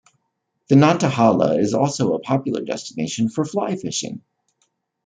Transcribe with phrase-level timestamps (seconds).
[0.69, 4.23] The Nantahala is also a popular destination for fly fishing.